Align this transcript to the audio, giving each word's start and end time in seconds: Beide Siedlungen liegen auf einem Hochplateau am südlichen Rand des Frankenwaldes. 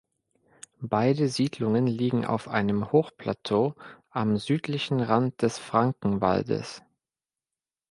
Beide 0.81 1.27
Siedlungen 1.29 1.85
liegen 1.85 2.25
auf 2.25 2.47
einem 2.47 2.91
Hochplateau 2.91 3.75
am 4.09 4.37
südlichen 4.37 4.99
Rand 5.01 5.43
des 5.43 5.59
Frankenwaldes. 5.59 6.81